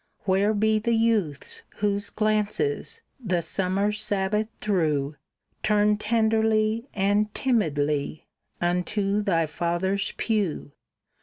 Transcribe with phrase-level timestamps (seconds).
[0.23, 5.15] Where be the youths whose glances, the summer Sabbath through,
[5.61, 8.25] Turned tenderly and timidly
[8.59, 10.71] unto thy father's pew?